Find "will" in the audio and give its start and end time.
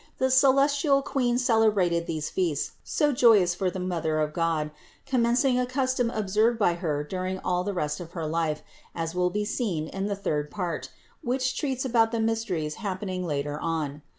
9.13-9.29